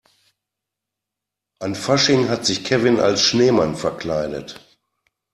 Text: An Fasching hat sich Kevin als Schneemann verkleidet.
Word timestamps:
An 1.59 1.75
Fasching 1.75 2.27
hat 2.27 2.43
sich 2.47 2.63
Kevin 2.63 2.99
als 2.99 3.21
Schneemann 3.21 3.75
verkleidet. 3.75 4.59